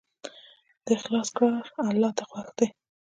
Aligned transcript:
د 0.85 0.87
اخلاص 0.97 1.29
کار 1.37 1.63
الله 1.89 2.11
ته 2.17 2.23
خوښ 2.29 2.47
دی. 2.57 2.67